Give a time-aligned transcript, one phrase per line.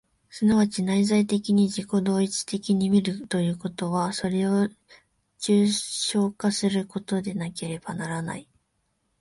[0.31, 4.67] 即ち内在的に自己同一的に見るということは、それを
[5.37, 5.69] 抽
[6.11, 8.47] 象化することでなければならない。